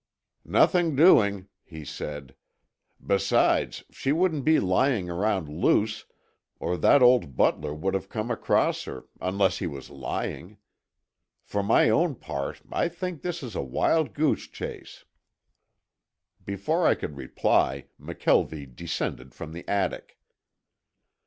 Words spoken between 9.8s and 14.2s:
lying. For my own part, I think this is a wild